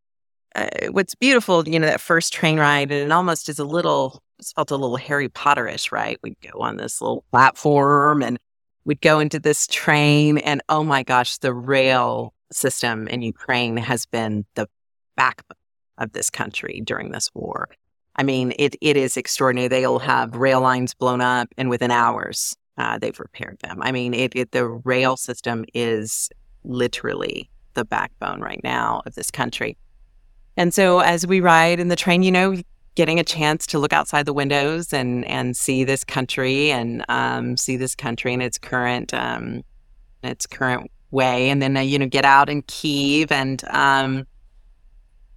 [0.54, 4.22] uh, what's beautiful, you know, that first train ride, and it almost is a little,
[4.38, 6.20] it felt a little Harry Potterish, right?
[6.22, 8.38] We'd go on this little platform and
[8.84, 14.06] we'd go into this train, and oh my gosh, the rail system in Ukraine has
[14.06, 14.68] been the
[15.16, 15.56] backbone
[15.98, 17.68] of this country during this war.
[18.16, 19.68] I mean, it it is extraordinary.
[19.68, 23.80] They'll have rail lines blown up, and within hours, uh, they've repaired them.
[23.82, 26.28] I mean, it, it, the rail system is
[26.64, 29.76] literally the backbone right now of this country.
[30.56, 32.56] And so as we ride in the train, you know,
[32.94, 37.56] getting a chance to look outside the windows and and see this country and um,
[37.56, 39.62] see this country in its current um,
[40.22, 44.26] its current way, and then uh, you know get out in Kiev and um,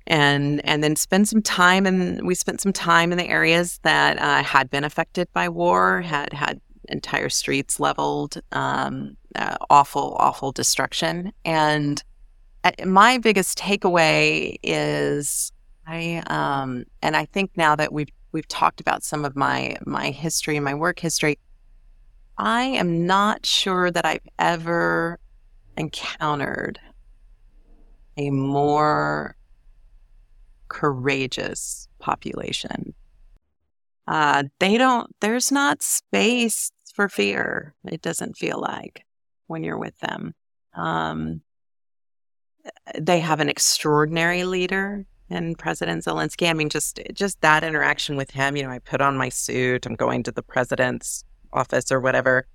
[0.08, 4.20] and and then spend some time and we spent some time in the areas that
[4.20, 10.52] uh, had been affected by war had had entire streets leveled um, uh, awful awful
[10.52, 11.32] destruction.
[11.44, 12.04] And
[12.64, 15.52] uh, my biggest takeaway is
[15.88, 20.10] i um, and i think now that we've we've talked about some of my my
[20.12, 21.38] history and my work history
[22.38, 25.20] i am not sure that i've ever
[25.78, 26.80] encountered
[28.18, 29.36] a more
[30.68, 32.94] courageous population.
[34.08, 37.74] Uh, they don't, there's not space for fear.
[37.86, 39.06] It doesn't feel like
[39.48, 40.34] when you're with them.
[40.74, 41.42] Um,
[43.00, 46.50] they have an extraordinary leader in President Zelensky.
[46.50, 48.56] I mean, just just that interaction with him.
[48.56, 49.86] You know, I put on my suit.
[49.86, 51.24] I'm going to the president's
[51.54, 52.48] office or whatever,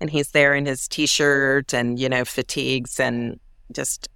[0.00, 3.38] and he's there in his t-shirt and you know fatigues and
[3.72, 4.08] just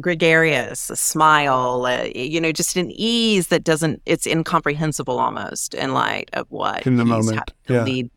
[0.00, 5.92] gregarious, a smile, uh, you know, just an ease that doesn't, it's incomprehensible almost in
[5.92, 7.52] light of what in the moment.
[7.68, 7.84] Yeah.
[7.84, 8.10] Lead,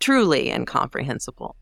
[0.00, 1.56] truly incomprehensible.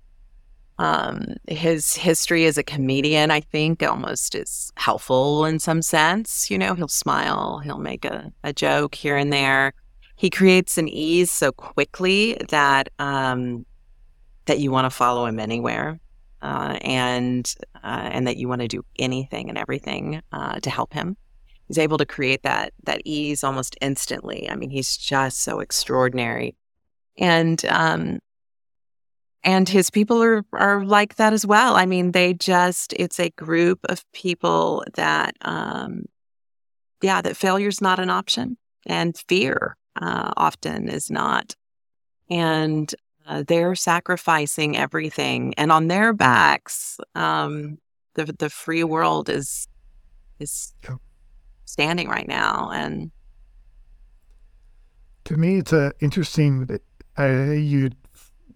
[0.78, 6.50] Um, his history as a comedian, I think, almost is helpful in some sense.
[6.50, 9.72] You know, he'll smile, he'll make a, a joke here and there.
[10.16, 13.64] He creates an ease so quickly that um,
[14.46, 16.00] that you want to follow him anywhere
[16.42, 20.92] uh, and uh, and that you want to do anything and everything uh, to help
[20.92, 21.16] him.
[21.66, 24.48] He's able to create that that ease almost instantly.
[24.48, 26.54] I mean, he's just so extraordinary,
[27.18, 28.20] and um,
[29.44, 31.76] and his people are are like that as well.
[31.76, 36.06] I mean, they just it's a group of people that um,
[37.02, 38.56] yeah, that failure's not an option,
[38.86, 41.54] and fear uh, often is not.
[42.28, 42.92] And
[43.26, 47.78] uh, they're sacrificing everything, and on their backs, um,
[48.14, 49.68] the the free world is
[50.38, 50.74] is
[51.64, 52.70] standing right now.
[52.72, 53.10] And
[55.24, 56.68] to me, it's a interesting.
[57.18, 57.96] Uh, you'd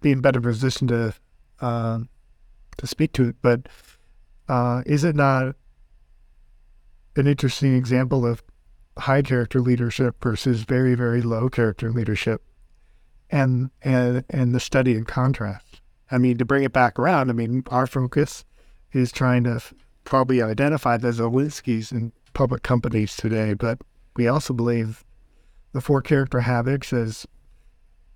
[0.00, 1.14] be in better position to
[1.60, 2.00] uh,
[2.78, 3.68] to speak to it, but
[4.48, 5.54] uh, is it not
[7.16, 8.42] an interesting example of
[8.98, 12.42] high character leadership versus very very low character leadership?
[13.30, 15.80] and and and the study in contrast.
[16.10, 18.44] I mean, to bring it back around, I mean, our focus
[18.92, 19.62] is trying to
[20.04, 23.80] probably identify the Zelenskys in public companies today, but
[24.16, 25.04] we also believe
[25.72, 27.26] the four character habits as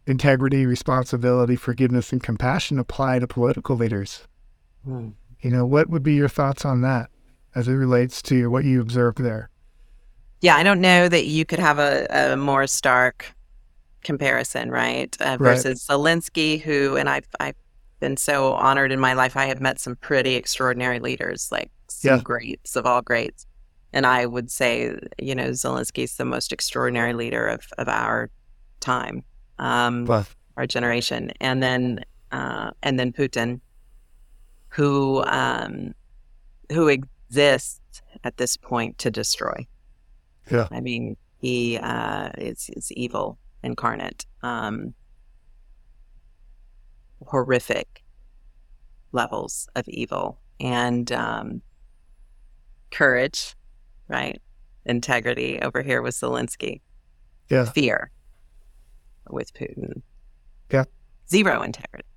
[0.06, 4.26] integrity, responsibility, forgiveness, and compassion apply to political leaders.
[4.84, 5.10] Hmm.
[5.40, 7.10] You know, what would be your thoughts on that
[7.54, 9.50] as it relates to what you observed there?
[10.40, 13.34] Yeah, I don't know that you could have a, a more stark
[14.02, 15.16] comparison, right?
[15.20, 15.98] Uh, versus right.
[15.98, 17.56] Zelensky, who, and I've, I've
[18.00, 19.36] been so honored in my life.
[19.36, 22.22] I have met some pretty extraordinary leaders, like some yeah.
[22.22, 23.46] greats of all greats.
[23.94, 28.28] And I would say, you know, Zelensky's the most extraordinary leader of, of our
[28.80, 29.24] time,
[29.58, 30.08] um,
[30.56, 31.32] our generation.
[31.40, 33.60] And then, uh, and then Putin,
[34.68, 35.94] who, um,
[36.72, 39.66] who exists at this point to destroy.
[40.50, 40.68] Yeah.
[40.70, 44.26] I mean, he uh, is, is evil incarnate.
[44.42, 44.94] Um,
[47.26, 48.02] horrific
[49.12, 51.62] levels of evil and um,
[52.90, 53.54] courage,
[54.08, 54.40] right?
[54.84, 56.80] Integrity over here with Zelensky.
[57.48, 57.64] Yeah.
[57.64, 58.10] Fear
[59.30, 60.02] with Putin.
[60.70, 60.84] Yeah.
[61.28, 62.08] Zero integrity.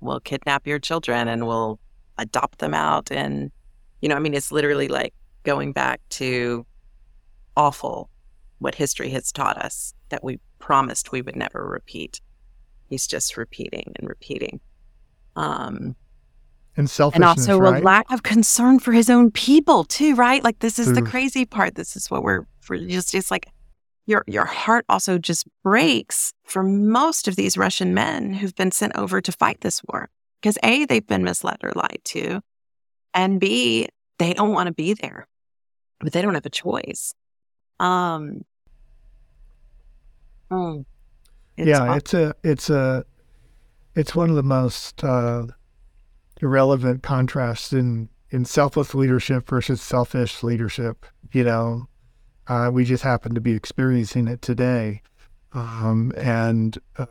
[0.00, 1.78] We'll kidnap your children and we'll
[2.18, 3.10] adopt them out.
[3.10, 3.50] And,
[4.00, 6.66] you know, I mean, it's literally like going back to
[7.56, 8.10] awful
[8.58, 12.20] what history has taught us that we promised we would never repeat.
[12.88, 14.60] He's just repeating and repeating.
[15.36, 15.94] Um,
[16.76, 17.82] and selfishness, and also right?
[17.82, 20.42] a lack of concern for his own people too, right?
[20.42, 20.94] Like this is Oof.
[20.94, 21.74] the crazy part.
[21.74, 23.48] This is what we're for just it's like
[24.08, 28.96] your your heart also just breaks for most of these Russian men who've been sent
[28.96, 30.10] over to fight this war.
[30.40, 32.40] Because A, they've been misled or lied to,
[33.12, 33.88] and B,
[34.18, 35.26] they don't want to be there.
[36.00, 37.14] But they don't have a choice.
[37.78, 38.42] Um
[40.50, 40.84] Mm.
[41.56, 43.04] It's yeah, it's a it's a
[43.94, 45.46] it's one of the most uh,
[46.40, 51.04] irrelevant contrasts in in selfless leadership versus selfish leadership.
[51.32, 51.88] You know,
[52.48, 55.02] uh, we just happen to be experiencing it today,
[55.52, 57.06] um, and uh,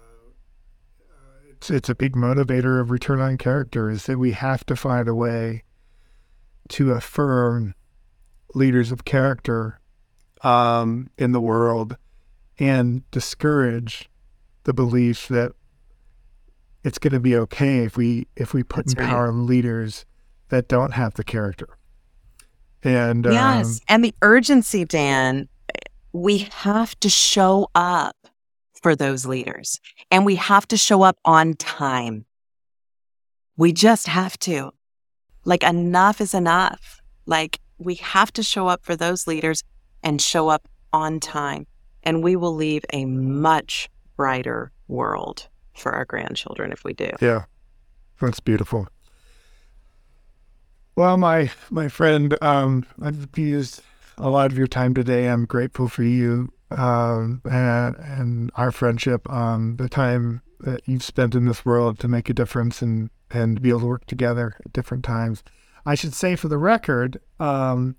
[1.49, 5.07] it's it's a big motivator of return on character is that we have to find
[5.07, 5.63] a way
[6.69, 7.73] to affirm
[8.53, 9.79] leaders of character
[10.41, 11.97] um, in the world
[12.59, 14.09] and discourage
[14.63, 15.53] the belief that
[16.83, 19.45] it's going to be okay if we if we put That's in power right.
[19.45, 20.05] leaders
[20.49, 21.76] that don't have the character.
[22.83, 25.49] And yes, um, and the urgency, Dan.
[26.13, 28.15] We have to show up
[28.81, 32.25] for those leaders, and we have to show up on time.
[33.55, 34.71] We just have to.
[35.45, 37.01] Like enough is enough.
[37.25, 39.63] Like we have to show up for those leaders
[40.03, 41.67] and show up on time,
[42.03, 47.09] and we will leave a much brighter world for our grandchildren if we do.
[47.21, 47.45] Yeah,
[48.19, 48.87] that's beautiful.
[50.97, 53.83] Well, my my friend, um, I've used
[54.17, 55.29] a lot of your time today.
[55.29, 61.35] I'm grateful for you um, and, and our friendship, um, the time that you've spent
[61.35, 64.73] in this world to make a difference and and be able to work together at
[64.73, 65.43] different times.
[65.85, 67.95] I should say for the record, um,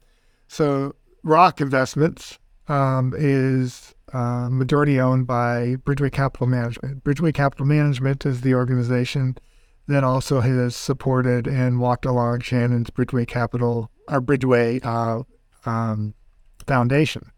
[0.48, 7.04] so ROC Investments um, is uh, majority owned by Bridgeway Capital Management.
[7.04, 9.38] Bridgeway Capital Management is the organization
[9.88, 15.22] that also has supported and walked along Shannon's Bridgeway Capital, our Bridgeway uh,
[15.68, 16.14] um,
[16.66, 17.32] Foundation.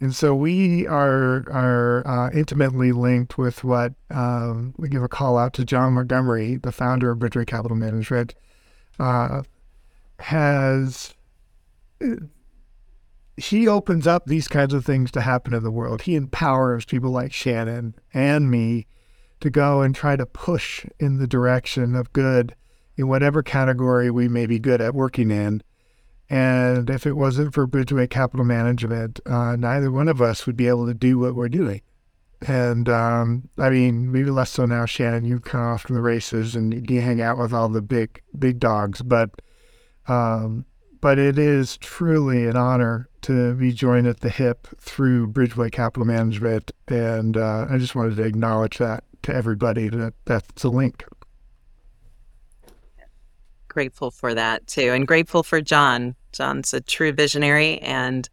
[0.00, 5.36] And so we are are uh, intimately linked with what um, we give a call
[5.36, 8.36] out to John Montgomery, the founder of Bridgeway Capital Management,
[9.00, 9.42] uh,
[10.20, 11.14] has
[13.36, 16.02] he opens up these kinds of things to happen in the world.
[16.02, 18.86] He empowers people like Shannon and me
[19.40, 22.54] to go and try to push in the direction of good
[22.96, 25.62] in whatever category we may be good at working in.
[26.30, 30.68] And if it wasn't for Bridgeway Capital Management, uh, neither one of us would be
[30.68, 31.80] able to do what we're doing.
[32.46, 35.24] And um, I mean, maybe less so now, Shannon.
[35.24, 38.60] You come off from the races and you hang out with all the big, big
[38.60, 39.02] dogs.
[39.02, 39.30] But
[40.06, 40.64] um,
[41.00, 46.06] but it is truly an honor to be joined at the hip through Bridgeway Capital
[46.06, 46.70] Management.
[46.86, 51.04] And uh, I just wanted to acknowledge that to everybody that that's a link.
[53.68, 56.16] Grateful for that too, and grateful for John.
[56.32, 58.28] John's a true visionary, and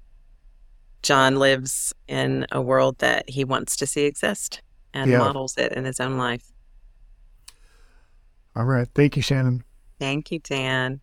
[1.04, 4.62] John lives in a world that he wants to see exist
[4.94, 5.20] and yeah.
[5.20, 6.52] models it in his own life.
[8.56, 8.88] All right.
[8.96, 9.64] Thank you, Shannon.
[10.00, 11.02] Thank you, Dan.